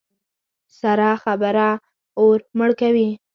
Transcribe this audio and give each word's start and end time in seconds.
سړه 0.79 1.11
خبره 1.23 1.69
اور 2.21 2.39
مړه 2.57 2.75
کوي. 2.81 3.09